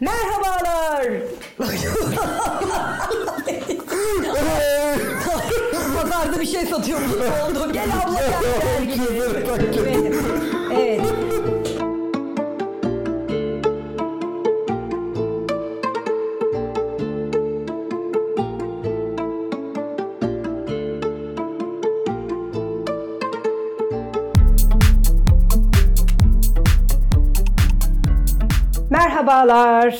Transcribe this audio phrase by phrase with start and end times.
[0.00, 1.06] Merhabalar.
[5.96, 7.72] Pazarda bir şey satıyormuş gibi oldu.
[7.72, 8.42] Gel abla gel.
[9.46, 10.14] gel gibi.
[29.44, 29.98] Merhabalar.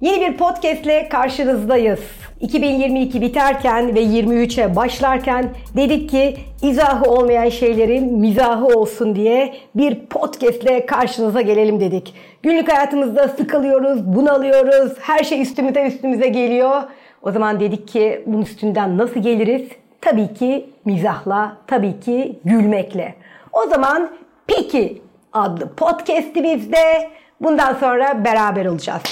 [0.00, 2.00] Yeni bir podcast ile karşınızdayız.
[2.40, 10.62] 2022 biterken ve 23'e başlarken dedik ki izahı olmayan şeylerin mizahı olsun diye bir podcast
[10.62, 12.14] ile karşınıza gelelim dedik.
[12.42, 16.82] Günlük hayatımızda sıkılıyoruz, bunalıyoruz, her şey üstümüze üstümüze geliyor.
[17.22, 19.68] O zaman dedik ki bunun üstünden nasıl geliriz?
[20.00, 23.14] Tabii ki mizahla, tabii ki gülmekle.
[23.52, 24.10] O zaman
[24.46, 27.10] peki adlı podcast'imizde
[27.42, 29.02] bundan sonra beraber olacağız.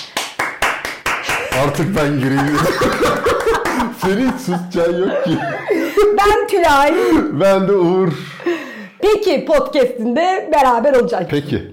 [1.65, 2.59] Artık ben gireyim.
[4.01, 5.39] Senin susacağın yok ki.
[6.19, 6.95] Ben Tülay.
[7.33, 8.13] Ben de Uğur.
[8.99, 11.27] Peki podcast'inde beraber olacağız.
[11.31, 11.63] Peki.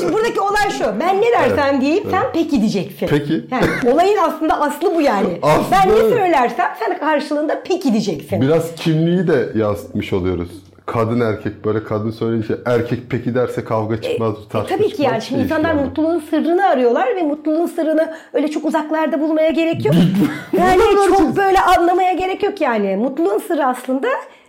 [0.00, 0.84] Şimdi buradaki olay şu.
[1.00, 3.06] Ben ne dersem diyeyim sen peki diyeceksin.
[3.06, 3.44] Peki.
[3.50, 5.28] Yani olayın aslında aslı bu yani.
[5.42, 6.18] Aslında ben ne evet.
[6.18, 8.40] söylersem sen karşılığında peki diyeceksin.
[8.40, 10.50] Biraz kimliği de yansıtmış oluyoruz.
[10.86, 14.34] Kadın erkek böyle kadın söyleyince erkek peki derse kavga çıkmaz.
[14.34, 15.84] E, tartışma tabii ki yani şimdi insanlar yani.
[15.84, 19.94] mutluluğun sırrını arıyorlar ve mutluluğun sırrını öyle çok uzaklarda bulmaya gerek yok.
[20.58, 22.96] yani çok böyle anlamaya gerek yok yani.
[22.96, 24.08] Mutluluğun sırrı aslında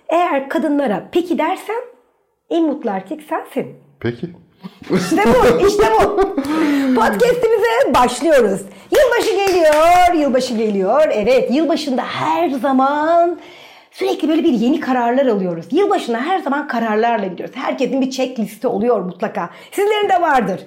[0.10, 1.82] eğer kadınlara peki dersen
[2.50, 3.76] en mutlu erkek sensin.
[4.00, 4.28] Peki.
[4.96, 6.16] İşte bu, işte bu.
[6.96, 8.62] Podcast'imize başlıyoruz.
[8.92, 11.02] Yılbaşı geliyor, yılbaşı geliyor.
[11.12, 13.40] Evet, yılbaşında her zaman
[13.98, 15.66] sürekli böyle bir yeni kararlar alıyoruz.
[15.72, 17.56] Yılbaşına her zaman kararlarla gidiyoruz.
[17.56, 19.50] Herkesin bir checklisti oluyor mutlaka.
[19.72, 20.60] Sizlerin de vardır.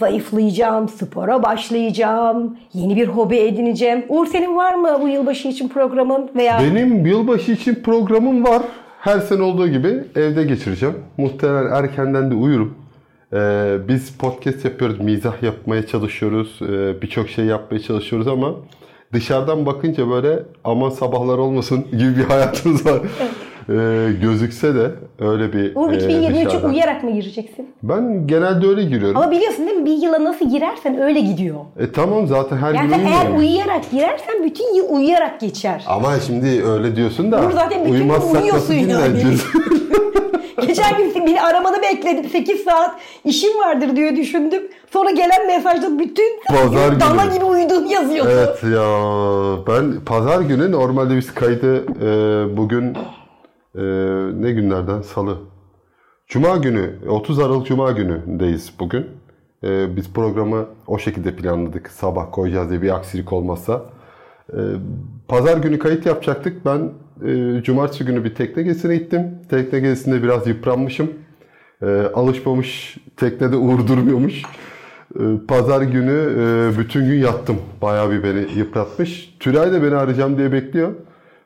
[0.00, 4.04] Zayıflayacağım, spora başlayacağım, yeni bir hobi edineceğim.
[4.08, 8.62] Uğur senin var mı bu yılbaşı için programın veya Benim yılbaşı için programım var.
[9.00, 10.94] Her sene olduğu gibi evde geçireceğim.
[11.16, 12.74] Muhtemelen erkenden de uyurum.
[13.32, 18.54] Ee, biz podcast yapıyoruz, mizah yapmaya çalışıyoruz, ee, birçok şey yapmaya çalışıyoruz ama
[19.12, 23.00] dışarıdan bakınca böyle aman sabahlar olmasın gibi bir hayatımız var.
[23.70, 24.90] Ee, gözükse de
[25.20, 26.70] öyle bir Uğur e, 2023'e dışarıdan.
[26.70, 27.68] uyuyarak mı gireceksin?
[27.82, 29.16] Ben genelde öyle giriyorum.
[29.16, 29.86] Ama biliyorsun değil mi?
[29.86, 31.56] Bir yıla nasıl girersen öyle gidiyor.
[31.78, 33.38] E tamam zaten her Yani gün sen eğer uyumuyorum.
[33.38, 35.84] uyuyarak girersen bütün yıl uyuyarak geçer.
[35.86, 39.22] Ama şimdi öyle diyorsun da Uğur zaten bütün gün uyuyorsun yani.
[40.66, 42.90] Geçen gün beni aramada bekledim 8 saat
[43.24, 44.62] işim vardır diye düşündüm.
[44.92, 47.34] Sonra gelen mesajda bütün Pazar dana günü.
[47.34, 48.30] gibi uyuduğunu yazıyordu.
[48.32, 48.86] Evet ya
[49.66, 52.96] ben pazar günü normalde biz kaydı e, bugün
[53.78, 53.82] e,
[54.42, 55.38] ne günlerden salı.
[56.26, 59.06] Cuma günü 30 Aralık Cuma günündeyiz bugün.
[59.64, 61.88] E, biz programı o şekilde planladık.
[61.90, 63.82] Sabah koyacağız diye bir aksilik olmazsa.
[64.52, 64.60] E,
[65.28, 66.66] pazar günü kayıt yapacaktık.
[66.66, 66.90] Ben
[67.28, 69.22] e, cumartesi günü bir tekne gezisine gittim.
[69.50, 71.12] Tekne gezisinde biraz yıpranmışım.
[71.82, 74.42] E, alışmamış teknede Uğur durmuyormuş.
[75.14, 77.56] E, Pazar günü e, bütün gün yattım.
[77.82, 79.36] Bayağı bir beni yıpratmış.
[79.40, 80.92] Tülay da beni arayacağım diye bekliyor.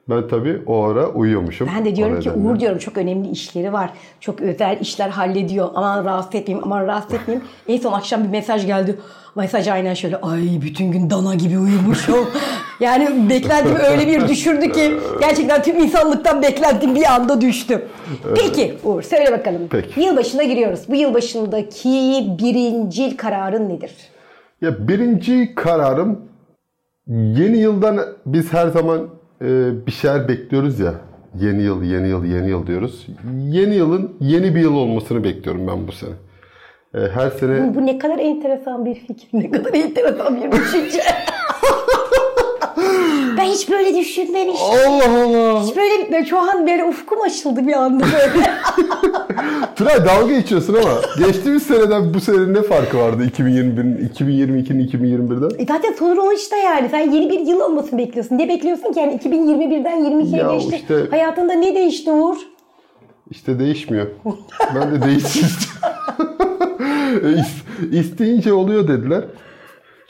[0.08, 1.68] Ben tabii o ara uyuyormuşum.
[1.76, 2.30] Ben de diyorum ki.
[2.30, 3.90] Uğur diyorum çok önemli işleri var.
[4.20, 5.68] Çok özel işler hallediyor.
[5.74, 7.46] Aman rahatsız etmeyeyim, aman rahatsız etmeyeyim.
[7.68, 8.98] En son akşam bir mesaj geldi.
[9.36, 12.26] Mesaj aynen şöyle ay bütün gün dana gibi uyumuşum.
[12.80, 17.88] yani beklentimi öyle bir düşürdü ki gerçekten tüm insanlıktan beklentim bir anda düştü.
[18.34, 19.60] Peki Uğur söyle bakalım.
[19.70, 20.00] Peki.
[20.00, 20.80] Yılbaşına giriyoruz.
[20.88, 23.92] Bu yılbaşındaki birincil kararın nedir?
[24.60, 26.20] Ya birinci kararım
[27.06, 29.08] yeni yıldan biz her zaman
[29.86, 30.94] bir şeyler bekliyoruz ya.
[31.40, 33.06] Yeni yıl, yeni yıl, yeni yıl diyoruz.
[33.48, 36.12] Yeni yılın yeni bir yıl olmasını bekliyorum ben bu sene.
[36.94, 41.00] E, her sene Bu, bu ne kadar enteresan bir fikir, ne kadar enteresan bir düşünce.
[43.38, 44.66] ben hiç böyle düşünmemiştim.
[44.66, 45.62] Allah Allah.
[45.66, 48.50] Hiç böyle, böyle şu an böyle ufkum açıldı bir anda böyle.
[49.76, 55.62] Tülay dalga geçiyorsun ama geçtiğimiz seneden bu senenin ne farkı vardı 2021'in, 2022'nin 2021'den?
[55.62, 56.88] e zaten sorun o işte yani.
[56.90, 58.38] Sen yeni bir yıl olmasını bekliyorsun.
[58.38, 60.76] Ne bekliyorsun ki yani 2021'den 22'ye Ya geçti.
[60.82, 62.36] işte- Hayatında ne değişti Uğur?
[63.30, 64.06] İşte değişmiyor.
[64.74, 66.36] Ben de değişsin istiyorum.
[67.22, 69.24] E, is- isteyince oluyor dediler.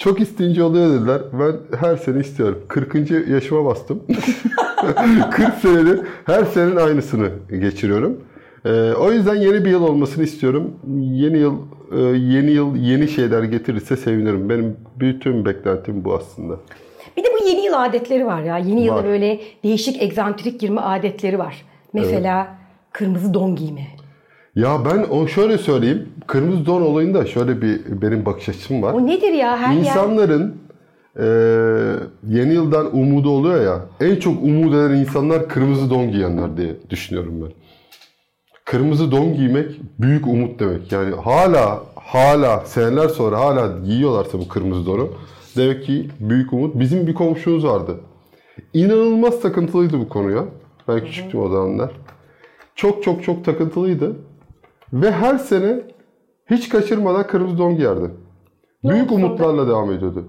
[0.02, 1.22] Çok isteyince oluyor dediler.
[1.32, 2.58] Ben her sene istiyorum.
[2.68, 3.10] 40.
[3.28, 4.02] yaşıma bastım.
[5.30, 8.20] 40 senedir her senenin aynısını geçiriyorum.
[8.64, 10.72] E, o yüzden yeni bir yıl olmasını istiyorum.
[10.96, 11.54] Yeni yıl
[11.92, 14.48] e, yeni yıl yeni şeyler getirirse sevinirim.
[14.48, 16.56] Benim bütün beklentim bu aslında.
[17.16, 18.58] Bir de bu yeni yıl adetleri var ya.
[18.58, 19.04] Yeni yılda Var.
[19.04, 21.64] böyle değişik egzantrik girme adetleri var.
[21.92, 22.58] Mesela
[22.92, 23.86] kırmızı don giyme.
[24.56, 26.08] Ya ben o şöyle söyleyeyim.
[26.26, 28.92] Kırmızı don olayında şöyle bir benim bakış açım var.
[28.92, 29.80] O nedir ya her yer?
[29.80, 30.56] İnsanların
[31.18, 31.24] eee,
[32.28, 33.80] yeni yıldan umudu oluyor ya.
[34.00, 37.52] En çok umut eden insanlar kırmızı don giyenler diye düşünüyorum ben.
[38.64, 40.92] Kırmızı don giymek büyük umut demek.
[40.92, 45.08] Yani hala hala seneler sonra hala giyiyorlarsa bu kırmızı donu
[45.56, 46.80] demek ki büyük umut.
[46.80, 47.96] Bizim bir komşumuz vardı.
[48.74, 50.44] İnanılmaz takıntılıydı bu konuya.
[50.88, 51.90] Ben küçüktüm o zamanlar.
[52.74, 54.16] Çok çok çok takıntılıydı.
[54.92, 55.80] Ve her sene
[56.50, 58.10] hiç kaçırmadan kırmızı don giyerdi.
[58.84, 60.28] Büyük umutlarla devam ediyordu.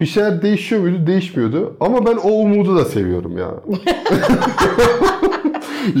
[0.00, 1.06] Bir şeyler değişiyor muydu?
[1.06, 1.76] Değişmiyordu.
[1.80, 3.50] Ama ben o umudu da seviyorum ya.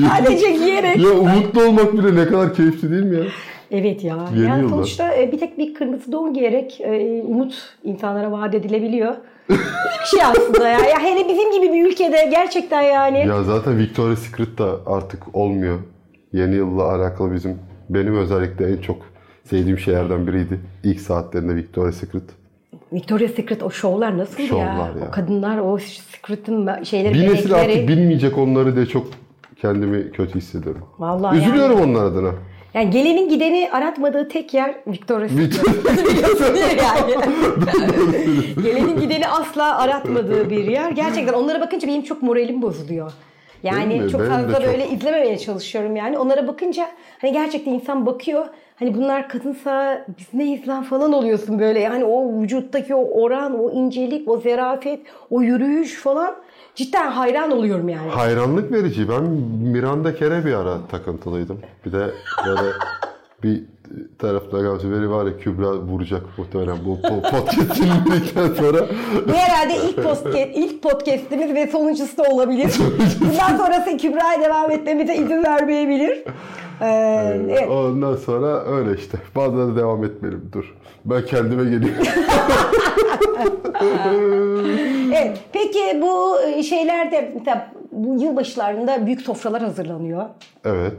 [0.08, 0.98] Sadece giyerek.
[0.98, 3.24] ya umutlu olmak bile ne kadar keyifli değil mi ya?
[3.70, 4.16] Evet ya.
[4.34, 4.74] Yeni yani yılda.
[4.74, 7.54] sonuçta e, bir tek bir kırmızı don giyerek e, umut
[7.84, 9.14] insanlara vaat edilebiliyor.
[10.00, 10.78] Bir şey aslında ya.
[10.78, 10.98] ya.
[11.00, 13.18] Hele bizim gibi bir ülkede gerçekten yani.
[13.18, 15.78] Ya zaten Victoria's Secret da artık olmuyor.
[16.32, 17.58] Yeni yılla alakalı bizim
[17.94, 18.96] benim özellikle en çok
[19.44, 20.60] sevdiğim şeylerden biriydi.
[20.84, 22.22] İlk saatlerinde Victoria's Secret.
[22.92, 25.00] Victoria's Secret o şovlar nasıl Şovlar ya?
[25.00, 25.08] ya.
[25.08, 27.54] O kadınlar o Secret'ın şeyleri, Bir nesil bebekleri.
[27.72, 29.06] artık bilmeyecek onları diye çok
[29.60, 30.82] kendimi kötü hissediyorum.
[30.98, 31.90] Vallahi Üzülüyorum yani.
[31.90, 32.30] onlar adına.
[32.74, 35.60] Yani gelenin gideni aratmadığı tek yer Victoria's Secret.
[36.82, 37.14] Yani.
[38.62, 40.90] Gelenin gideni asla aratmadığı bir yer.
[40.90, 43.12] Gerçekten onlara bakınca benim çok moralim bozuluyor.
[43.62, 44.66] Yani çok fazla çok.
[44.66, 46.18] böyle izlememeye çalışıyorum yani.
[46.18, 46.88] Onlara bakınca
[47.20, 48.46] hani gerçekten insan bakıyor.
[48.76, 51.80] Hani bunlar kadınsa biz neyiz lan falan oluyorsun böyle.
[51.80, 56.34] Yani o vücuttaki o oran, o incelik, o zerafet, o yürüyüş falan.
[56.74, 58.08] Cidden hayran oluyorum yani.
[58.08, 59.08] Hayranlık verici.
[59.08, 59.22] Ben
[59.72, 61.60] Miranda Ker'e bir ara takıntılıydım.
[61.86, 62.10] Bir de
[62.46, 62.70] böyle
[63.42, 63.62] bir
[64.18, 68.86] tarafta Gamze beni var ya Kübra vuracak muhtemelen bu po- podcast dinledikten sonra.
[69.28, 72.72] Bu herhalde ilk podcast, ilk podcast'imiz ve sonuncusu da olabilir.
[73.20, 76.24] Bundan sonrası Kübra'ya devam etmemize izin vermeyebilir.
[76.82, 76.86] Ee,
[77.50, 77.68] evet.
[77.70, 79.18] Ondan sonra öyle işte.
[79.36, 80.48] Bazıları devam etmeyelim.
[80.52, 80.74] Dur.
[81.04, 82.04] Ben kendime geliyorum.
[85.14, 85.38] evet.
[85.52, 90.24] Peki bu şeylerde mesela bu yılbaşılarında büyük sofralar hazırlanıyor.
[90.64, 90.94] evet.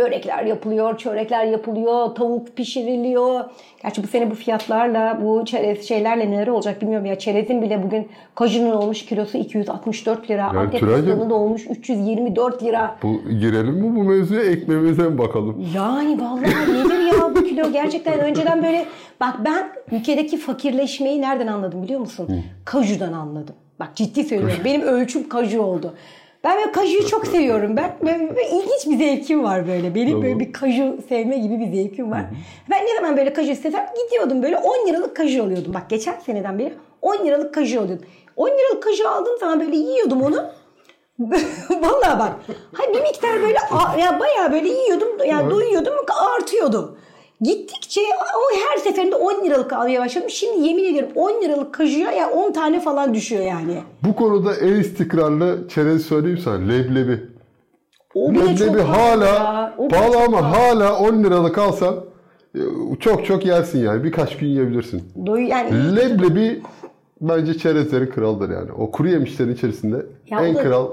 [0.00, 3.44] Börekler yapılıyor, çörekler yapılıyor, tavuk pişiriliyor.
[3.82, 7.18] Gerçi bu sene bu fiyatlarla, bu çerez şeylerle neler olacak bilmiyorum ya.
[7.18, 10.44] Çerezin bile bugün kajunun olmuş kilosu 264 lira.
[10.44, 12.96] Antep Tülay'cığım- fıstığının da olmuş 324 lira.
[13.02, 14.42] Bu girelim mi bu mevzuya?
[14.42, 15.66] Ekmeğimize mi bakalım?
[15.74, 18.84] Yani vallahi nedir ya bu kilo gerçekten önceden böyle
[19.20, 22.28] bak ben ülkedeki fakirleşmeyi nereden anladım biliyor musun?
[22.64, 23.54] Kajudan anladım.
[23.80, 24.56] Bak ciddi söylüyorum.
[24.64, 25.94] Benim ölçüm kaju oldu.
[26.46, 27.76] Ben böyle kajuyu çok seviyorum.
[27.76, 29.94] Ben böyle, böyle ilginç bir zevkim var böyle.
[29.94, 32.22] Benim böyle bir kaju sevme gibi bir zevkim var.
[32.70, 35.74] Ben ne zaman böyle kaju istesem gidiyordum böyle 10 liralık kaju alıyordum.
[35.74, 38.06] Bak geçen seneden beri 10 liralık kaju alıyordum.
[38.36, 40.36] 10 liralık kaju aldığım zaman böyle yiyordum onu.
[41.70, 42.32] Vallahi bak.
[42.72, 43.58] Hani bir miktar böyle
[44.02, 45.08] ya bayağı böyle yiyordum.
[45.26, 45.94] Yani doyuyordum
[46.38, 46.98] artıyordu.
[47.40, 48.00] Gittikçe
[48.36, 50.30] o her seferinde 10 liralık almaya başladım.
[50.30, 53.82] Şimdi yemin ediyorum 10 liralık kajuya ya 10 tane falan düşüyor yani.
[54.02, 56.54] Bu konuda en istikrarlı çerez söyleyeyim sana.
[56.68, 57.20] Leblebi.
[58.14, 59.74] O bile çok Leblebi pahalı hala ya.
[59.78, 60.82] O bile pahalı çok ama pahalı.
[60.84, 61.94] hala 10 liralık alsan
[62.54, 62.60] e,
[63.00, 64.04] çok çok yersin yani.
[64.04, 65.02] Birkaç gün yiyebilirsin.
[65.26, 66.62] Doy yani Leblebi
[67.20, 68.72] bence çerezlerin kralıdır yani.
[68.72, 69.96] O kuru yemişlerin içerisinde
[70.30, 70.88] Ya en da- kral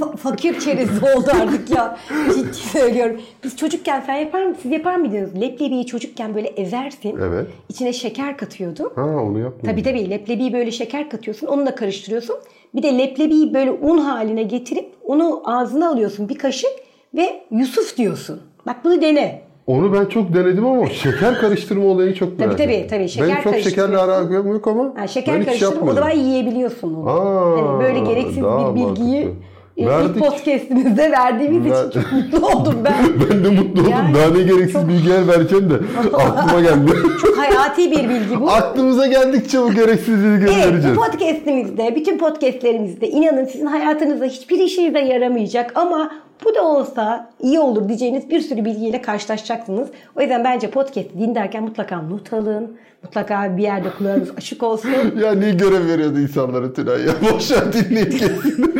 [0.00, 1.98] fa- fakir çerezi oldu artık ya.
[2.34, 3.20] Ciddi söylüyorum.
[3.44, 4.60] Biz çocukken sen yapar mısın?
[4.62, 5.34] Siz yapar mıydınız?
[5.40, 7.16] Leblebiyi çocukken böyle ezersin.
[7.22, 7.46] Evet.
[7.68, 8.92] İçine şeker katıyordun.
[8.94, 9.60] Ha onu yapmıyorum.
[9.64, 11.46] Tabii tabii leblebiyi böyle şeker katıyorsun.
[11.46, 12.36] Onu da karıştırıyorsun.
[12.74, 16.70] Bir de leblebiyi böyle un haline getirip onu ağzına alıyorsun bir kaşık
[17.14, 18.40] ve Yusuf diyorsun.
[18.66, 19.42] Bak bunu dene.
[19.66, 22.88] Onu ben çok denedim ama şeker karıştırma olayını çok merak tabii, ettim.
[22.98, 25.94] tabii, şeker Benim çok şekerle alakam yok ama Yani şeker ben hiç karıştırıp o yapmadım.
[25.98, 27.10] zaman yiyebiliyorsun onu.
[27.10, 29.10] Aa, hani böyle gereksiz bir bilgiyi mantıklı.
[29.16, 30.18] e, ilk Verdik.
[30.18, 32.94] podcastimizde verdiğimiz Ver- için çok mutlu oldum ben.
[33.30, 33.90] Ben de mutlu oldum.
[33.90, 35.74] Yani Daha ne gereksiz bilgiler vereceğim de
[36.16, 36.90] aklıma geldi.
[37.22, 38.50] Çok hayati bir bilgi bu.
[38.50, 40.96] Aklımıza geldikçe bu gereksiz bilgileri Evet, vereceğiz.
[40.96, 46.10] bu podcastimizde, bütün podcastlerimizde inanın sizin hayatınızda hiçbir işinize yaramayacak ama
[46.44, 49.88] bu da olsa iyi olur diyeceğiniz bir sürü bilgiyle karşılaşacaksınız.
[50.16, 52.76] O yüzden bence podcast'i dinlerken mutlaka not alın.
[53.02, 54.90] Mutlaka bir yerde kulağınız açık olsun.
[55.22, 57.12] Ya niye görev veriyordu insanlara Tülay ya?
[57.34, 58.74] Boşver dinleyip geçsin.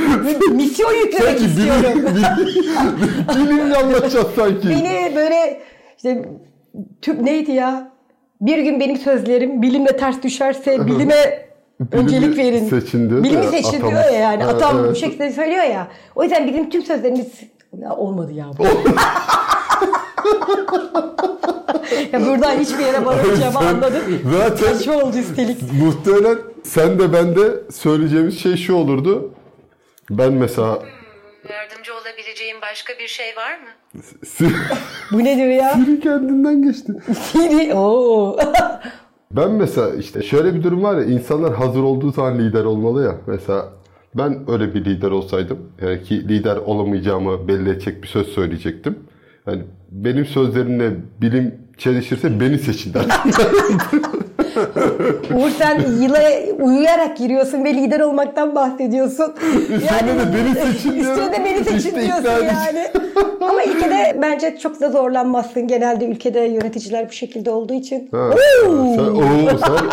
[0.57, 1.83] Misyon yüklemek sanki istiyorum.
[1.95, 4.69] bilim, bilimle anlatacağız sanki.
[4.69, 5.61] Beni böyle
[5.97, 6.29] işte
[7.03, 7.91] tüp neydi ya?
[8.41, 11.50] Bir gün benim sözlerim bilimle ters düşerse bilime
[11.93, 12.69] öncelik verin.
[12.69, 13.91] seçin diyor Bilimi ya, seçin atam.
[13.91, 14.43] diyor ya yani.
[14.43, 14.91] Ha, Atam evet.
[14.91, 15.89] bu şekilde söylüyor ya.
[16.15, 17.27] O yüzden bizim tüm sözlerimiz
[17.83, 18.47] ya olmadı ya.
[18.59, 18.65] bu.
[22.13, 24.03] ya buradan hiçbir yere varamayacağımı anladım.
[24.39, 25.59] Zaten Saçma oldu üstelik.
[25.83, 29.31] muhtemelen sen de ben de söyleyeceğimiz şey şu olurdu.
[30.11, 30.79] Ben mesela
[31.51, 33.69] Yardımcı olabileceğim başka bir şey var mı?
[35.13, 35.71] Bu nedir ya?
[35.75, 36.93] Siri kendinden geçti.
[37.33, 37.75] Siri.
[37.75, 38.39] Oo.
[39.37, 43.17] Ben mesela işte şöyle bir durum var ya insanlar hazır olduğu zaman lider olmalı ya.
[43.27, 43.69] Mesela
[44.15, 48.99] ben öyle bir lider olsaydım yani ki lider olamayacağımı belli edecek bir söz söyleyecektim.
[49.47, 53.11] Yani benim sözlerimle bilim çelişirse beni seçin derdim.
[55.35, 56.21] Uğur sen yıla
[56.61, 59.35] uyuyarak giriyorsun ve lider olmaktan bahsediyorsun.
[59.61, 61.19] Üstüne de beni seçin diyorum.
[61.19, 62.87] Üstüne de beni seçin İşte diyorsun yani.
[63.41, 65.67] Ama ülkede bence çok da zorlanmazsın.
[65.67, 68.09] Genelde ülkede yöneticiler bu şekilde olduğu için.
[68.13, 69.89] Ha, sen, oo, sen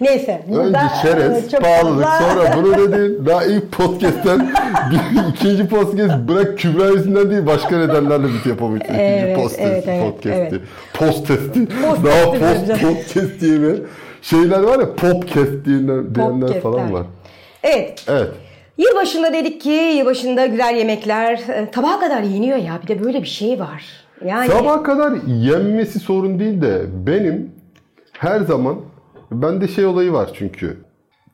[0.00, 0.42] Neyse.
[0.52, 3.22] önce çerez, e, pahalılık, sonra bunu dedin.
[3.26, 4.40] Daha ilk podcast'ten
[4.90, 8.82] bir, ikinci podcast bırak Kübra yüzünden değil başka nedenlerle biz yapamayız.
[8.88, 10.30] Evet, ikinci podcast, evet, evet, podcast'i.
[10.30, 10.60] evet.
[10.94, 11.66] Post testi.
[11.66, 13.82] Post Daha post podcast diye bir
[14.22, 17.06] şeyler var ya popcast diyenler, diyenler falan var.
[17.62, 18.04] Evet.
[18.08, 18.28] Evet.
[18.78, 22.80] Yılbaşında dedik ki yılbaşında güzel yemekler e, tabağa kadar yeniyor ya.
[22.82, 23.84] Bir de böyle bir şey var.
[24.24, 27.50] Yani Sabah kadar yenmesi sorun değil de benim
[28.12, 28.76] her zaman
[29.32, 30.76] bende şey olayı var çünkü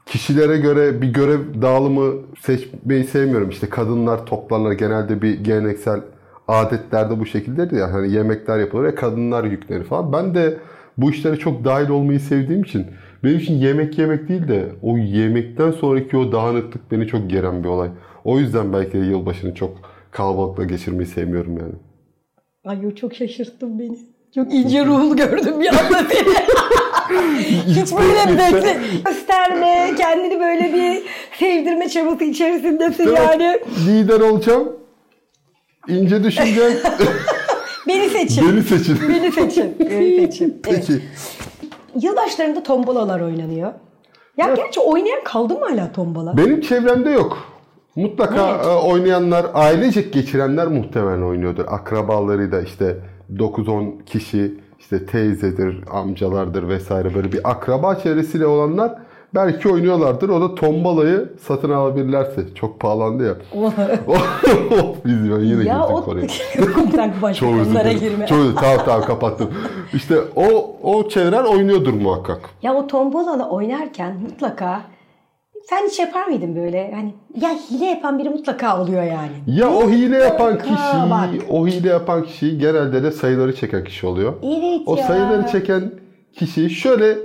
[0.06, 3.50] kişilere göre bir görev dağılımı seçmeyi sevmiyorum.
[3.50, 6.00] İşte kadınlar toplanır genelde bir geleneksel
[6.48, 10.12] adetlerde bu şekildedir ya hani yemekler yapılır ya kadınlar yüklenir falan.
[10.12, 10.58] Ben de
[10.98, 12.86] bu işlere çok dahil olmayı sevdiğim için
[13.24, 17.68] benim için yemek yemek değil de o yemekten sonraki o dağınıklık beni çok geren bir
[17.68, 17.88] olay.
[18.24, 19.78] O yüzden belki de yılbaşını çok
[20.10, 21.74] kalabalıkla geçirmeyi sevmiyorum yani.
[22.64, 23.98] Ay o çok şaşırttın beni.
[24.34, 26.34] Çok ince ruhlu gördüm bir anda seni.
[27.66, 28.78] Hiç böyle bekle.
[29.06, 31.02] Gösterme, kendini böyle bir
[31.38, 33.60] sevdirme çabası içerisindesin yani.
[33.86, 34.72] Lider olacağım.
[35.88, 36.72] İnce düşüneceğim.
[37.88, 38.48] Beni seçin.
[38.48, 38.98] Beni seçin.
[39.08, 39.76] Beni seçin.
[39.78, 40.48] Beni seçin.
[40.62, 40.62] Evet.
[40.62, 41.02] Peki.
[42.00, 43.72] Yılbaşlarında tombolalar oynanıyor.
[44.36, 46.36] Ya gerçi oynayan kaldı mı hala tombala?
[46.36, 47.38] Benim çevremde yok.
[47.96, 48.66] Mutlaka Evet.
[48.66, 51.64] e, oynayanlar, ailecek geçirenler muhtemelen oynuyordur.
[51.68, 52.96] Akrabalarıyla işte
[53.36, 58.94] 9-10 kişi, işte teyzedir, amcalardır vesaire böyle bir akraba çevresiyle olanlar
[59.34, 60.28] belki oynuyorlardır.
[60.28, 62.54] O da tombalayı satın alabilirlerse.
[62.54, 63.34] Çok pahalandı ya.
[65.04, 66.28] Biz ben yine ya girdik oraya.
[66.94, 68.00] sen başka Çok özür konulara dilerim.
[68.00, 68.26] girme.
[68.26, 69.50] Çok özür- Tamam tamam kapattım.
[69.94, 72.40] İşte o o çevreler oynuyordur muhakkak.
[72.62, 74.80] Ya o tombalala oynarken mutlaka
[75.68, 76.92] sen hiç yapar mıydın böyle?
[76.94, 79.32] Hani ya hile yapan biri mutlaka oluyor yani.
[79.46, 81.28] Ya o hile yapan kişi, bak.
[81.50, 84.32] o hile yapan kişi genelde de sayıları çeken kişi oluyor.
[84.42, 85.06] Evet O ya.
[85.06, 85.92] sayıları çeken
[86.32, 87.18] kişi şöyle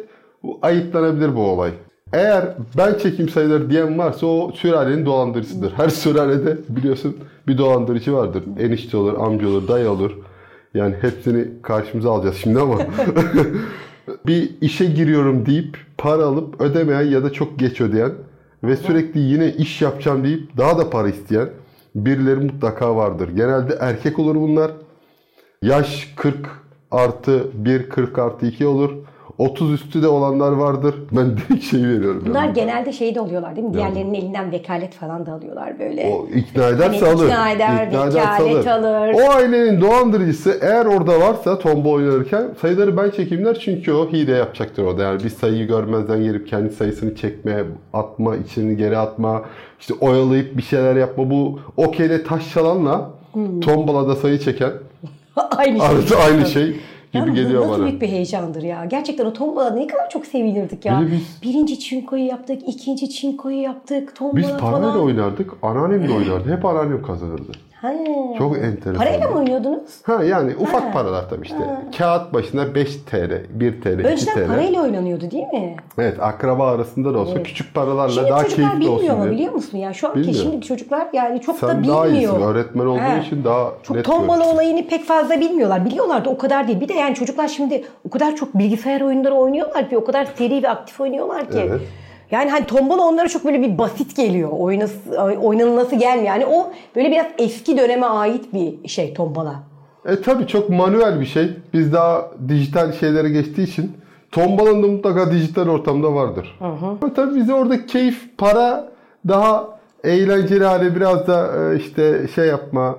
[0.62, 1.72] ayıplanabilir bu olay.
[2.14, 2.46] Eğer
[2.78, 5.74] ben çekeyim sayıları diyen varsa o sülalenin dolandırıcısıdır.
[5.78, 7.18] Her sülalede biliyorsun
[7.48, 8.44] bir dolandırıcı vardır.
[8.60, 10.12] Enişte olur, amca olur, dayı olur.
[10.74, 12.78] Yani hepsini karşımıza alacağız şimdi ama
[14.28, 18.12] bir işe giriyorum deyip para alıp ödemeyen ya da çok geç ödeyen
[18.64, 21.50] ve sürekli yine iş yapacağım deyip daha da para isteyen
[21.96, 23.30] birileri mutlaka vardır.
[23.36, 24.72] Genelde erkek olur bunlar.
[25.62, 26.36] Yaş 40
[26.92, 28.92] artı 1, 40 artı 2 olur.
[29.38, 30.96] 30 üstü de olanlar vardır.
[31.12, 32.24] Ben direkt şey veriyorum.
[32.30, 32.54] Bunlar yani.
[32.54, 33.74] genelde şeyde oluyorlar değil mi?
[33.74, 36.06] Diğerlerinin elinden vekalet falan da alıyorlar böyle.
[36.14, 37.26] O ikna ederse Hani alır.
[37.26, 39.14] ikna eder, ederse vekalet alır.
[39.14, 44.32] O ailenin dolandırıcısı eğer orada varsa tomba oynarken sayıları ben çekeyim der çünkü o hile
[44.36, 45.04] yapacaktır orada.
[45.04, 47.64] Yani bir sayıyı görmezden gelip kendi sayısını çekme,
[47.94, 49.42] atma, içini geri atma,
[49.80, 51.30] işte oyalayıp bir şeyler yapma.
[51.30, 53.60] Bu okeyle taş çalanla Hmm.
[53.60, 54.72] tombalada sayı çeken
[55.58, 56.18] aynı şey.
[56.26, 56.76] aynı şey
[57.14, 57.86] gibi geliyor nasıl bana.
[57.86, 58.86] büyük bir heyecandır ya.
[58.86, 61.04] Gerçekten o tombala ne kadar çok sevinirdik ya.
[61.12, 65.04] Biz- Birinci çinkoyu yaptık, ikinci çinkoyu yaptık, tombala Biz parayla falan.
[65.06, 66.56] oynardık, anneannem de oynardı.
[66.56, 67.52] Hep anneannem kazanırdı.
[67.82, 67.94] Ha.
[68.38, 68.96] Çok enteresan.
[68.96, 69.82] Parayla mı oynuyordunuz?
[70.04, 70.92] Ha yani ufak Ha.
[70.94, 71.58] paralar tabii işte.
[71.98, 74.48] Kağıt başına 5 TL, 1 TL, 2 Önceden TL.
[74.48, 75.76] parayla oynanıyordu değil mi?
[75.98, 77.48] Evet akraba arasında da olsa Evet.
[77.48, 79.32] küçük paralarla Şimdi daha çocuklar keyifli olsun bilmiyor mu diye.
[79.34, 79.94] biliyor musun ya?
[79.94, 80.44] Şu anki Bilmiyor.
[80.44, 81.96] şimdiki çocuklar yani çok da Sen bilmiyor.
[81.96, 82.42] daha iyisin.
[82.42, 83.18] Öğretmen olduğun Ha.
[83.18, 84.54] için daha Çok net tombala görürsün.
[84.56, 85.86] olayını pek fazla bilmiyorlar.
[85.86, 86.82] Biliyorlar da o kadar değil.
[86.82, 90.64] Bir de yani çocuklar şimdi o kadar çok bilgisayar oyunları oynuyorlar ki o kadar seri
[90.64, 91.60] ve aktif oynuyorlar ki.
[91.70, 91.82] Evet.
[92.32, 94.50] Yani hani tombala onlara çok böyle bir basit geliyor.
[94.52, 96.26] Oynası, oynanılması gelmiyor.
[96.28, 99.64] Yani o böyle biraz eski döneme ait bir şey tombala.
[100.06, 101.50] E tabii çok manuel bir şey.
[101.74, 103.92] Biz daha dijital şeylere geçtiği için
[104.32, 106.58] tombalanın da mutlaka dijital ortamda vardır.
[106.62, 108.90] Ama tabii bize orada keyif, para
[109.28, 109.68] daha
[110.04, 112.96] eğlenceli hale biraz da e, işte şey yapma,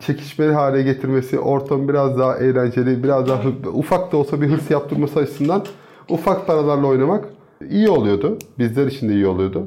[0.00, 4.70] çekişmeli hale getirmesi, ortamı biraz daha eğlenceli, biraz daha hı- ufak da olsa bir hırs
[4.70, 5.62] yaptırması açısından
[6.08, 7.24] ufak paralarla oynamak
[7.70, 8.38] iyi oluyordu.
[8.58, 9.66] Bizler için de iyi oluyordu.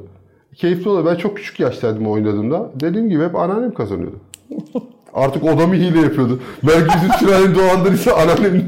[0.56, 1.06] Keyifli oluyor.
[1.06, 2.72] Ben çok küçük yaştaydım oynadığımda.
[2.80, 4.16] Dediğim gibi hep anneannem kazanıyordu.
[5.14, 6.40] Artık o da mı hile yapıyordu?
[6.64, 8.68] Belki bizim sülalenin dolandırıcısı anneannem.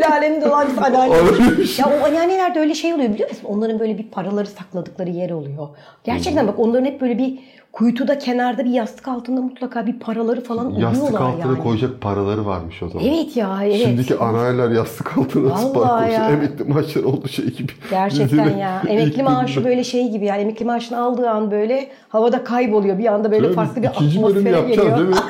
[0.00, 1.10] Sülale alemin dolancısı anneanne.
[1.20, 1.76] Olabilir.
[1.78, 3.44] ya o anneannelerde öyle şey oluyor biliyor musun?
[3.48, 5.68] Onların böyle bir paraları sakladıkları yer oluyor.
[6.04, 7.38] Gerçekten bak onların hep böyle bir
[7.72, 11.62] kuytuda kenarda bir yastık altında mutlaka bir paraları falan oluyorlar Yastık altına yani.
[11.62, 13.06] koyacak paraları varmış o zaman.
[13.06, 13.76] Evet ya evet.
[13.76, 16.30] Şimdiki ananeler yastık altına nasıl para koyacak?
[16.30, 17.72] Emekli maaşları oldu şey gibi.
[17.90, 18.82] Gerçekten ya.
[18.88, 22.98] Emekli maaşı böyle şey gibi yani emekli maaşını aldığı an böyle havada kayboluyor.
[22.98, 24.98] Bir anda böyle farklı bir İkinci bölüm atmosfere yapacağız geliyor.
[24.98, 25.14] değil mi?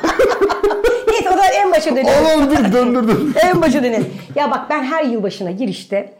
[1.07, 2.25] Neyse o zaman en başa dönelim.
[2.25, 3.33] Allah'ım dur döndürdüm.
[3.43, 4.13] en başa dönelim.
[4.35, 6.13] Ya bak ben her yılbaşına girişte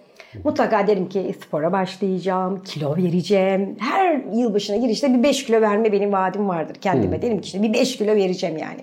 [0.43, 3.75] mutlaka derim ki spora başlayacağım, kilo vereceğim.
[3.79, 7.21] Her yılbaşına girişte bir 5 kilo verme benim vaadim vardır kendime.
[7.21, 8.79] Derim ki işte bir 5 kilo vereceğim yani.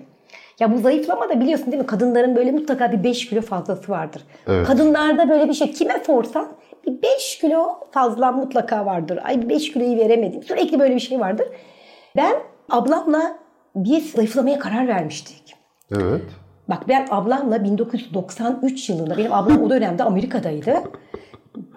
[0.59, 1.87] Ya bu zayıflama da biliyorsun değil mi?
[1.87, 4.21] Kadınların böyle mutlaka bir 5 kilo fazlası vardır.
[4.47, 4.67] Evet.
[4.67, 6.47] Kadınlarda böyle bir şey kime sorsan
[6.87, 9.19] bir 5 kilo fazla mutlaka vardır.
[9.23, 10.43] Ay 5 kiloyu veremedim.
[10.43, 11.47] Sürekli böyle bir şey vardır.
[12.15, 12.35] Ben
[12.69, 13.39] ablamla
[13.75, 15.55] biz zayıflamaya karar vermiştik.
[15.91, 16.21] Evet.
[16.69, 20.73] Bak ben ablamla 1993 yılında, benim ablam o dönemde Amerika'daydı.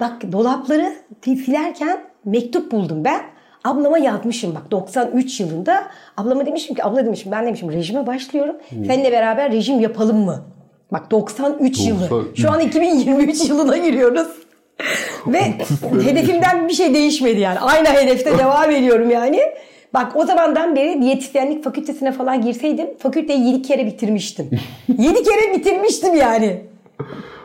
[0.00, 0.92] Bak dolapları
[1.24, 3.20] silerken mektup buldum ben.
[3.64, 5.82] Ablama yazmışım bak 93 yılında.
[6.16, 8.56] Ablama demişim ki abla demişim ben demişim rejime başlıyorum.
[8.86, 10.42] Seninle beraber rejim yapalım mı?
[10.92, 12.10] Bak 93 yılı.
[12.10, 12.40] 93.
[12.40, 14.28] Şu an 2023 yılına giriyoruz.
[15.26, 15.40] Ve
[16.04, 17.58] hedefimden bir şey değişmedi yani.
[17.60, 19.40] Aynı hedefte devam ediyorum yani.
[19.94, 24.50] Bak o zamandan beri diyetisyenlik fakültesine falan girseydim fakülteyi 7 kere bitirmiştim.
[24.98, 26.60] 7 kere bitirmiştim yani.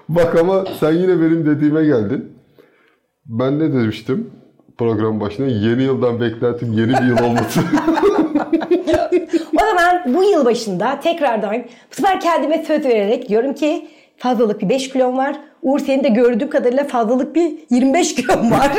[0.09, 2.33] Bak ama sen yine benim dediğime geldin.
[3.25, 4.31] Ben ne demiştim
[4.77, 5.45] program başına?
[5.45, 7.59] Yeni yıldan beklentim yeni bir yıl olması.
[9.61, 11.55] O zaman bu yıl başında tekrardan
[11.91, 13.87] bu sefer kendime söz vererek diyorum ki
[14.17, 15.35] fazlalık bir 5 kilom var.
[15.67, 18.71] Uğur senin de gördüğüm kadarıyla fazlalık bir 25 kilom var.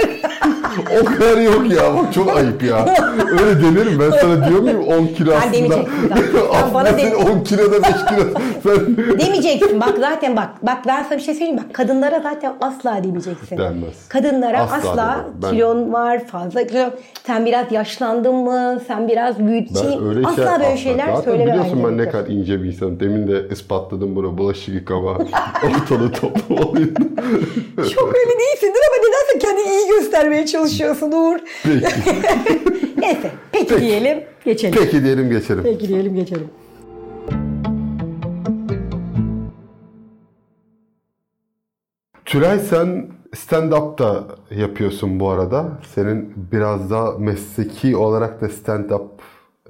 [1.03, 1.95] o kadar yok ya.
[1.97, 2.95] Bak çok ayıp ya.
[3.33, 4.01] Öyle denir mi?
[4.01, 5.53] Ben sana diyor muyum 10 kilo Ben aslında.
[5.53, 6.51] demeyecektim zaten.
[6.61, 8.41] Sen bana de- 10 kiloda 5 kilo.
[8.63, 8.97] Sen...
[9.19, 9.81] demeyeceksin.
[9.81, 10.49] Bak zaten bak.
[10.63, 11.57] Bak ben sana bir şey söyleyeyim.
[11.57, 13.59] Bak kadınlara zaten asla demeyeceksin.
[13.59, 14.09] Denmez.
[14.09, 15.25] Kadınlara Asla asla.
[15.43, 16.91] Ben- kilon var, fazla kilo.
[17.27, 18.81] Sen biraz yaşlandın mı?
[18.87, 19.75] Sen biraz büyüdün.
[19.75, 23.01] Asla şey böyle şeyler Zaten biliyorsun ben ne kadar ince bir insanım.
[23.01, 24.39] Demin de ispatladım bunu.
[24.39, 25.19] Bulaşık yıkama,
[25.65, 26.78] ortalığı toplama
[27.95, 31.39] Çok öyle değilsindir ama nedense kendini iyi göstermeye çalışıyorsun Uğur.
[31.63, 31.87] Peki.
[32.99, 33.31] Neyse.
[33.53, 34.25] Peki, diyelim.
[34.45, 34.79] Geçelim.
[34.79, 35.63] Peki diyelim geçelim.
[35.63, 36.51] Peki diyelim geçelim.
[42.25, 45.69] Tülay sen stand-up da yapıyorsun bu arada.
[45.95, 49.09] Senin biraz da mesleki olarak da stand-up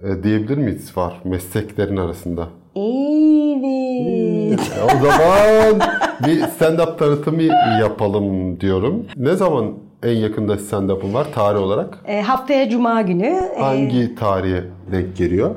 [0.02, 2.48] e, diyebilir miyiz var mesleklerin arasında?
[2.76, 4.60] Evet.
[4.78, 5.80] E, o zaman
[6.26, 7.42] bir stand-up tanıtımı
[7.80, 9.06] yapalım diyorum.
[9.16, 11.98] Ne zaman en yakında stand-up'ın var tarih olarak?
[12.06, 13.26] E, haftaya Cuma günü.
[13.26, 15.54] e, Hangi tarihe denk geliyor?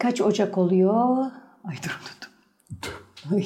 [0.00, 1.16] kaç Ocak oluyor?
[1.64, 2.00] Ay dur
[2.82, 2.88] dur.
[3.34, 3.44] Ay.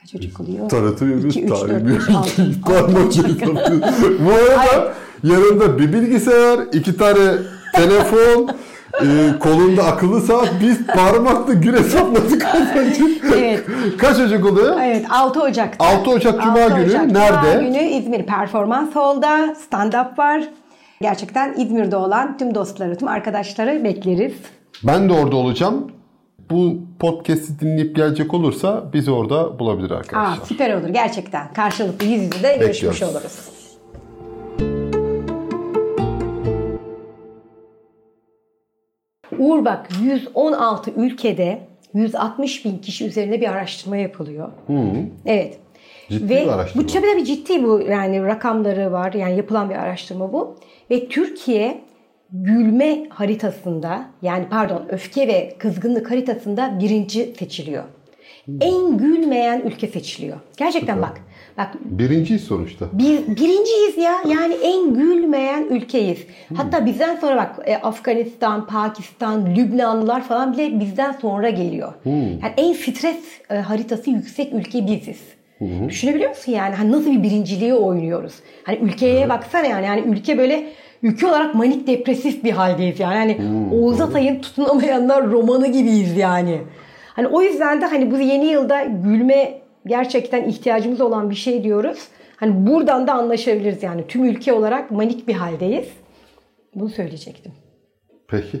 [0.00, 0.68] Kaç Ocak oluyor?
[0.68, 2.60] Tarih dört, bir- beş, altı.
[2.64, 3.12] Parmak
[4.26, 7.32] Bu arada yanında bir bilgisayar, iki tane
[7.74, 8.48] telefon,
[9.02, 13.04] e, kolunda akıllı saat, biz parmakla gün hesapladık az önce.
[13.36, 13.64] Evet.
[13.98, 14.76] Kaç Ocak oluyor?
[14.84, 15.84] Evet 6 Ocak'ta.
[15.86, 16.86] 6 Ocak Cuma 6 günü.
[16.88, 17.52] Ocak Nerede?
[17.52, 20.42] Cuma günü İzmir Performans Hall'da stand-up var.
[21.02, 24.32] Gerçekten İzmir'de olan tüm dostları, tüm arkadaşları bekleriz.
[24.82, 25.92] Ben de orada olacağım.
[26.50, 30.46] Bu podcast'i dinleyip gelecek olursa bizi orada bulabilir Aa, arkadaşlar.
[30.46, 31.52] süper olur gerçekten.
[31.52, 33.59] Karşılıklı yüz yüze de görüşmüş oluruz.
[39.40, 41.58] Uğur bak 116 ülkede
[41.94, 44.48] 160 bin kişi üzerinde bir araştırma yapılıyor.
[45.26, 45.58] Evet.
[46.10, 46.82] Ciddi Ve bir araştırma.
[46.82, 50.56] bu tabii tabii ciddi bu yani rakamları var yani yapılan bir araştırma bu.
[50.90, 51.80] Ve Türkiye
[52.32, 57.84] gülme haritasında yani pardon öfke ve kızgınlık haritasında birinci seçiliyor.
[58.60, 60.36] En gülmeyen ülke seçiliyor.
[60.56, 61.20] Gerçekten bak.
[61.60, 62.86] Bak Birinciyiz sonuçta.
[62.92, 64.14] bir, birinciyiz ya.
[64.28, 66.18] Yani en gülmeyen ülkeyiz.
[66.54, 71.92] Hatta bizden sonra bak e, Afganistan, Pakistan, Lübnanlılar falan bile bizden sonra geliyor.
[72.04, 73.16] Yani en stres
[73.50, 75.18] e, haritası yüksek ülke biziz.
[75.88, 76.74] Düşünebiliyor musun yani?
[76.74, 78.32] Hani nasıl bir birinciliği oynuyoruz?
[78.64, 79.86] Hani ülkeye baksana yani.
[79.86, 80.66] Yani ülke böyle
[81.02, 83.16] ülke olarak manik depresif bir haldeyiz yani.
[83.16, 83.36] Hani
[83.74, 86.58] Oğuz Atay'ın tutunamayanlar romanı gibiyiz yani.
[87.14, 91.98] Hani o yüzden de hani bu yeni yılda gülme gerçekten ihtiyacımız olan bir şey diyoruz.
[92.36, 94.06] Hani buradan da anlaşabiliriz yani.
[94.08, 95.88] Tüm ülke olarak manik bir haldeyiz.
[96.74, 97.52] Bunu söyleyecektim.
[98.28, 98.60] Peki.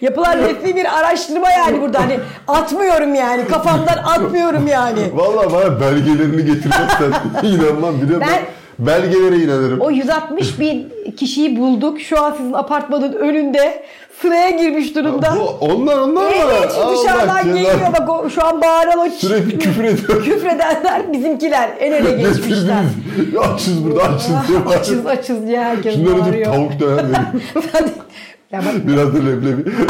[0.00, 2.00] Yapılan resmi bir araştırma yani burada.
[2.00, 3.48] Hani atmıyorum yani.
[3.48, 5.00] Kafamdan atmıyorum yani.
[5.14, 8.00] Vallahi bana belgelerini getirmezsen inanmam.
[8.00, 8.44] De ben, Ben-
[8.78, 9.80] Belgelere inanırım.
[9.80, 12.00] O 160 bin kişiyi bulduk.
[12.00, 13.82] Şu an sizin apartmanın önünde
[14.22, 15.34] sıraya girmiş durumda.
[15.40, 16.30] Bu, onlar onlar mı?
[16.46, 20.24] Evet şu dışarıdan geliyor bak o, şu an bağıran o Sürekli küfür ediyor.
[20.24, 22.84] küfredenler bizimkiler en öne geçmişler.
[23.54, 26.54] Açız burada açız diye Ah, açız açız diye herkes Şunlara dur bağırıyor.
[26.54, 27.04] tavuk döner
[28.52, 29.70] bak, Biraz da leblebi.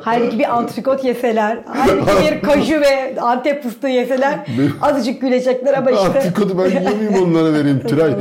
[0.00, 4.38] halbuki bir antrikot yeseler, halbuki bir kaju ve antep fıstığı yeseler
[4.82, 6.06] azıcık gülecekler ama işte.
[6.06, 8.10] Antikodu ben yemeyeyim onlara vereyim Tülay.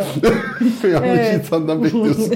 [0.84, 1.40] Yanlış Evet.
[1.46, 2.34] insandan bekliyorsun.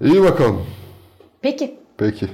[0.00, 0.56] İyi bakalım.
[1.42, 1.78] Peki.
[1.98, 2.26] Peki.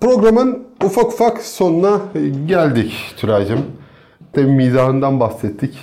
[0.00, 2.00] Programın ufak ufak sonuna
[2.46, 3.60] geldik Tülay'cığım.
[4.32, 5.78] Tabii mizahından bahsettik.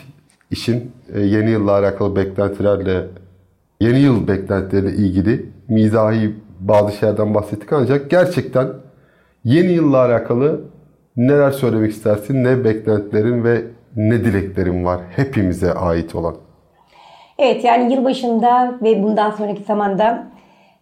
[0.51, 3.07] İşin e, yeni yılla alakalı beklentilerle,
[3.81, 7.73] yeni yıl beklentileriyle ilgili mizahi bazı şeylerden bahsettik.
[7.73, 8.67] Ancak gerçekten
[9.43, 10.61] yeni yılla alakalı
[11.17, 13.63] neler söylemek istersin, ne beklentilerin ve
[13.97, 16.35] ne dileklerin var hepimize ait olan?
[17.39, 20.23] Evet yani yılbaşında ve bundan sonraki zamanda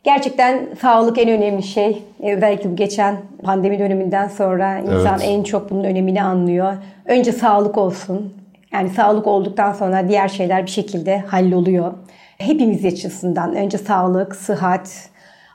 [0.04, 2.04] gerçekten sağlık en önemli şey.
[2.23, 5.21] Özellikle bu geçen pandemi döneminden sonra insan Evet.
[5.23, 6.73] en çok bunun önemini anlıyor.
[7.06, 8.34] Önce sağlık olsun.
[8.73, 11.93] Yani sağlık olduktan sonra diğer şeyler bir şekilde halloluyor.
[12.38, 15.10] Hepimiz açısından önce sağlık, sıhhat,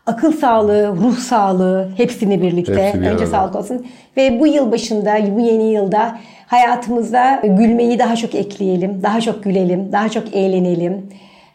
[0.07, 3.27] akıl sağlığı, ruh sağlığı hepsini birlikte Hepsi bir önce arada.
[3.27, 3.87] sağlık olsun.
[4.17, 6.19] Ve bu yıl başında, bu yeni yılda
[6.51, 11.07] hayatımızda gülmeyi daha çok ekleyelim, daha çok gülelim, daha çok eğlenelim.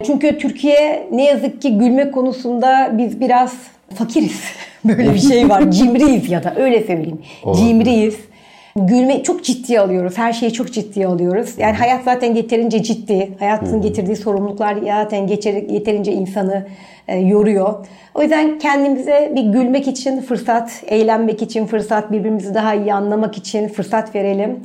[0.05, 3.53] Çünkü Türkiye ne yazık ki gülme konusunda biz biraz
[3.95, 4.41] fakiriz.
[4.85, 5.71] Böyle bir şey var.
[5.71, 7.21] Cimriyiz ya da öyle söyleyeyim.
[7.43, 7.67] Olabilir.
[7.67, 8.17] Cimriyiz.
[8.79, 10.17] Gülme çok ciddiye alıyoruz.
[10.17, 11.53] Her şeyi çok ciddiye alıyoruz.
[11.57, 13.29] Yani hayat zaten yeterince ciddi.
[13.39, 15.27] Hayatın getirdiği sorumluluklar zaten
[15.69, 16.67] yeterince insanı
[17.07, 17.73] e, yoruyor.
[18.13, 23.67] O yüzden kendimize bir gülmek için fırsat, eğlenmek için fırsat, birbirimizi daha iyi anlamak için
[23.67, 24.59] fırsat verelim.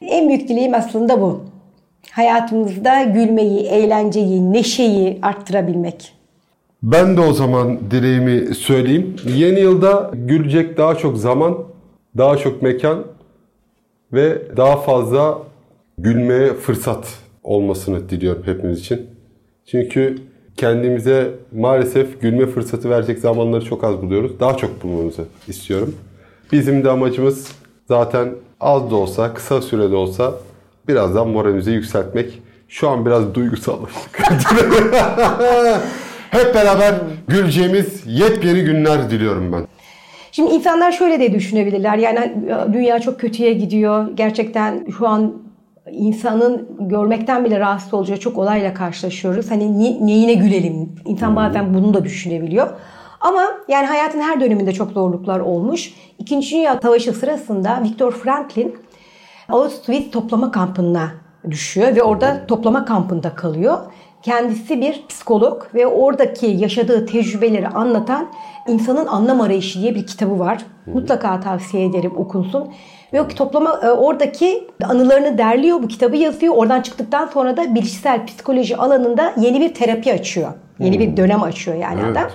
[0.00, 1.44] En büyük dileğim aslında bu.
[2.10, 6.12] Hayatımızda gülmeyi, eğlenceyi, neşeyi arttırabilmek.
[6.82, 9.16] Ben de o zaman dileğimi söyleyeyim.
[9.36, 11.58] Yeni yılda gülecek daha çok zaman,
[12.16, 13.09] daha çok mekan
[14.12, 15.38] ve daha fazla
[15.98, 19.06] gülmeye fırsat olmasını diliyorum hepimiz için.
[19.66, 20.18] Çünkü
[20.56, 24.40] kendimize maalesef gülme fırsatı verecek zamanları çok az buluyoruz.
[24.40, 25.94] Daha çok bulmamızı istiyorum.
[26.52, 27.52] Bizim de amacımız
[27.88, 28.28] zaten
[28.60, 30.34] az da olsa, kısa sürede olsa
[30.88, 32.42] birazdan moralimizi yükseltmek.
[32.68, 34.20] Şu an biraz duygusallaştık.
[36.30, 36.94] Hep beraber
[37.28, 39.66] güleceğimiz yepyeni günler diliyorum ben.
[40.32, 41.98] Şimdi insanlar şöyle de düşünebilirler.
[41.98, 44.08] Yani e, dünya çok kötüye gidiyor.
[44.14, 45.42] Gerçekten şu an
[45.92, 49.50] insanın görmekten bile rahatsız olacağı çok olayla karşılaşıyoruz.
[49.50, 50.94] Hani ni- neyine gülelim?
[51.06, 52.68] İnsan bazen bunu da düşünebiliyor.
[53.20, 55.94] Ama yani hayatın her döneminde çok zorluklar olmuş.
[56.18, 58.76] İkinci Dünya Savaşı sırasında Viktor Franklin
[59.48, 61.10] Auschwitz toplama kampına
[61.50, 63.78] düşüyor ve orada toplama kampında kalıyor.
[64.22, 68.28] Kendisi bir psikolog ve oradaki yaşadığı tecrübeleri anlatan
[68.68, 70.64] İnsanın Anlam Arayışı diye bir kitabı var.
[70.86, 72.68] Mutlaka tavsiye ederim okunsun.
[73.12, 76.54] Ve o toplama e, oradaki anılarını derliyor, bu kitabı yazıyor.
[76.56, 80.52] Oradan çıktıktan sonra da bilişsel psikoloji alanında yeni bir terapi açıyor.
[80.78, 82.16] Yeni bir dönem açıyor yani Evet.
[82.16, 82.30] adam.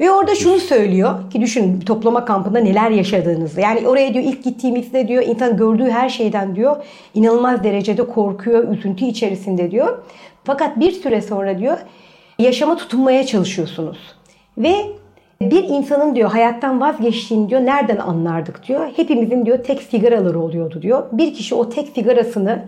[0.00, 3.60] Ve orada şunu söylüyor ki düşünün toplama kampında neler yaşadığınızı.
[3.60, 9.04] Yani oraya diyor ilk gittiğimizde diyor insan gördüğü her şeyden diyor inanılmaz derecede korkuyor, üzüntü
[9.04, 10.02] içerisinde diyor.
[10.44, 11.78] Fakat bir süre sonra diyor
[12.38, 13.98] yaşama tutunmaya çalışıyorsunuz.
[14.58, 14.74] Ve
[15.40, 18.86] bir insanın diyor hayattan vazgeçtiğini diyor nereden anlardık diyor.
[18.96, 21.04] Hepimizin diyor tek sigaraları oluyordu diyor.
[21.12, 22.64] Bir kişi o tek sigarasını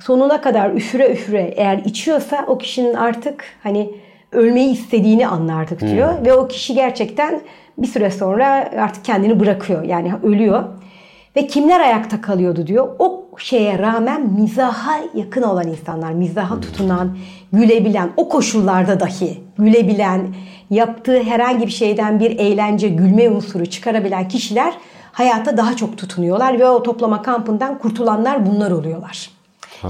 [0.00, 3.90] sonuna kadar üfüre üfüre eğer içiyorsa o kişinin artık hani
[4.32, 6.24] ölmeyi istediğini anlardık diyor.
[6.24, 7.40] Ve o kişi gerçekten
[7.78, 9.82] bir süre sonra artık kendini bırakıyor.
[9.82, 10.64] Yani ölüyor.
[11.36, 12.88] Ve kimler ayakta kalıyordu diyor.
[12.98, 17.16] O şeye rağmen mizaha yakın olan insanlar, mizaha tutunan,
[17.52, 20.34] gülebilen, o koşullarda dahi gülebilen,
[20.70, 24.74] yaptığı herhangi bir şeyden bir eğlence, gülme unsuru çıkarabilen kişiler
[25.12, 29.30] hayata daha çok tutunuyorlar ve o toplama kampından kurtulanlar bunlar oluyorlar.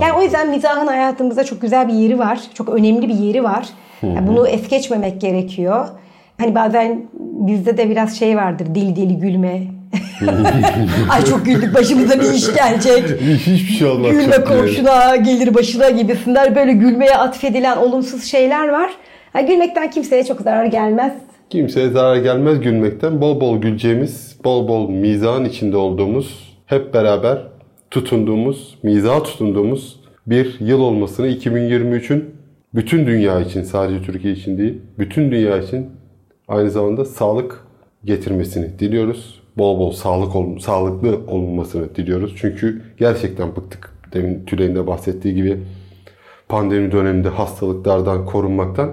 [0.00, 2.40] Yani o yüzden mizahın hayatımızda çok güzel bir yeri var.
[2.55, 3.68] Çok önemli bir yeri var.
[4.02, 5.88] Yani bunu es geçmemek gerekiyor.
[6.38, 8.66] Hani bazen bizde de biraz şey vardır.
[8.74, 9.62] Dil dili gülme.
[11.10, 13.20] Ay çok güldük başımıza bir iş gelecek.
[13.20, 14.10] Hiçbir şey olmaz.
[14.10, 18.90] Gülme komşuna gelir başına gibisinden böyle gülmeye atfedilen olumsuz şeyler var.
[19.34, 21.12] Yani gülmekten kimseye çok zarar gelmez.
[21.50, 23.20] Kimseye zarar gelmez gülmekten.
[23.20, 27.38] Bol bol güleceğimiz, bol bol mizahın içinde olduğumuz, hep beraber
[27.90, 32.39] tutunduğumuz, mizaha tutunduğumuz bir yıl olmasını 2023'ün
[32.74, 35.90] bütün dünya için, sadece Türkiye için değil, bütün dünya için
[36.48, 37.64] aynı zamanda sağlık
[38.04, 39.40] getirmesini diliyoruz.
[39.59, 42.35] Bol bol sağlık ol, sağlıklı olmasını diliyoruz.
[42.37, 43.90] Çünkü gerçekten bıktık.
[44.12, 45.59] Demin Tülay'ın da bahsettiği gibi
[46.48, 48.92] pandemi döneminde hastalıklardan korunmaktan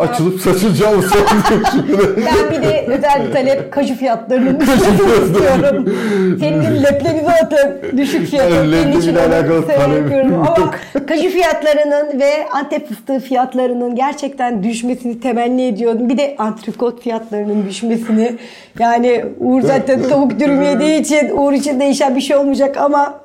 [0.00, 5.94] açılıp saçılacağımız sanıyorum Ben bir de özel bir talep kaju fiyatlarının düşmesini istiyorum.
[6.40, 8.54] Senin gibi leblebi zaten düşük fiyatı.
[8.54, 10.48] İçin leblebiyle alakalı yok.
[10.58, 10.70] Ama
[11.06, 16.08] kaju fiyatlarının ve antep fıstığı fiyatlarının gerçekten düşmesini temenni ediyorum.
[16.08, 18.36] Bir de antrikot fiyatlarının düşmesini.
[18.78, 23.20] Yani Uğur zaten tavuk dürüm yediği için Uğur için değişen bir şey olmayacak ama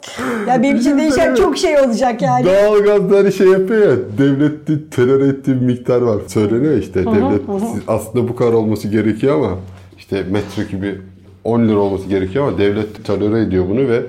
[0.47, 2.45] ya benim için değişen çok şey olacak yani.
[2.45, 6.17] Doğalgazda hani şey yapıyor ya, devlet terör ettiği bir miktar var.
[6.27, 7.41] Söyleniyor işte, devlet
[7.73, 9.57] siz- aslında bu kadar olması gerekiyor ama
[9.97, 10.95] işte metro gibi
[11.43, 14.01] 10 lira olması gerekiyor ama devlet tolere ediyor bunu ve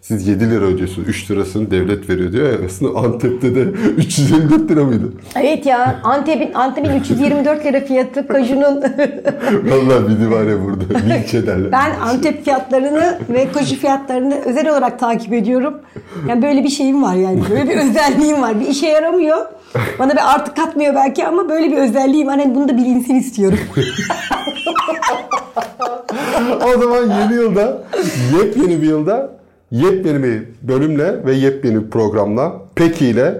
[0.00, 1.08] siz 7 lira ödüyorsunuz.
[1.08, 2.66] 3 lirasını devlet veriyor diyor ya.
[2.66, 3.60] Aslında Antep'te de
[3.96, 5.12] 354 lira mıydı?
[5.36, 8.82] Evet ya Antep'in Antep'in 324 lira fiyatı kajunun
[9.64, 10.98] Vallahi bizi var ya burada.
[11.08, 11.72] Linç ederler.
[11.72, 15.74] Ben Antep fiyatlarını ve koşu fiyatlarını özel olarak takip ediyorum.
[16.28, 17.42] Yani böyle bir şeyim var yani.
[17.50, 18.60] Böyle bir özelliğim var.
[18.60, 19.46] Bir işe yaramıyor.
[19.98, 22.38] Bana bir artı katmıyor belki ama böyle bir özelliğim var.
[22.38, 23.58] Hani bunu da bilinsin istiyorum.
[26.76, 27.82] o zaman yeni yılda,
[28.38, 29.30] yepyeni bir yılda,
[29.70, 33.34] yepyeni bir bölümle ve yepyeni bir programla, Peki ile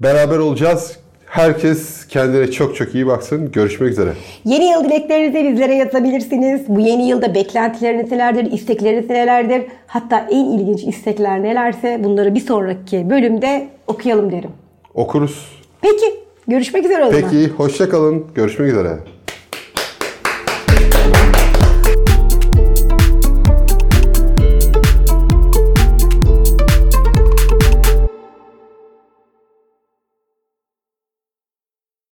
[0.00, 0.96] beraber olacağız.
[1.26, 3.52] Herkes kendine çok çok iyi baksın.
[3.52, 4.12] Görüşmek üzere.
[4.44, 6.60] Yeni yıl dileklerinizi bizlere yazabilirsiniz.
[6.68, 9.62] Bu yeni yılda beklentileriniz nelerdir, istekleriniz nelerdir?
[9.86, 14.50] Hatta en ilginç istekler nelerse bunları bir sonraki bölümde okuyalım derim.
[14.94, 15.62] Okuruz.
[15.80, 16.14] Peki,
[16.48, 17.30] görüşmek üzere o zaman.
[17.30, 18.26] Peki, hoşça kalın.
[18.34, 18.98] Görüşmek üzere.